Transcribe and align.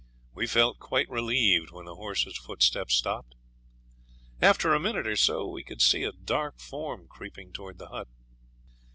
We 0.33 0.47
felt 0.47 0.79
quite 0.79 1.07
relieved 1.11 1.69
when 1.69 1.85
the 1.85 1.93
horse's 1.93 2.35
footsteps 2.35 2.95
stopped. 2.95 3.35
After 4.41 4.73
a 4.73 4.79
minute 4.79 5.05
or 5.05 5.15
so 5.15 5.45
we 5.47 5.63
could 5.63 5.79
see 5.79 6.01
a 6.01 6.11
dark 6.11 6.59
form 6.59 7.05
creeping 7.07 7.53
towards 7.53 7.77
the 7.77 7.89
hut. 7.89 8.07